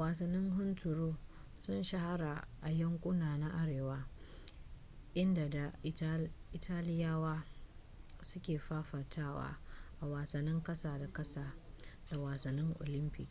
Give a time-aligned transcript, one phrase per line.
[0.00, 1.16] wasannin hunturu
[1.56, 4.04] sun shahara a yankuna na arewa
[5.14, 5.72] inda da
[6.52, 7.42] italiyawa
[8.22, 9.56] su ke fafatawa
[10.00, 11.54] a wasannin kasa da kasa
[12.10, 13.28] da wasannin olympic